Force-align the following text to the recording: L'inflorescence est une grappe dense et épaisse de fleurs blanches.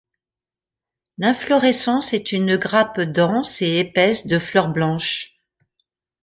L'inflorescence 1.19 2.11
est 2.13 2.31
une 2.31 2.57
grappe 2.57 3.01
dense 3.01 3.61
et 3.61 3.77
épaisse 3.77 4.25
de 4.25 4.39
fleurs 4.39 4.69
blanches. 4.73 5.39